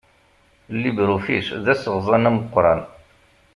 [0.81, 2.81] LibreOffice d aseɣzan ameqqran.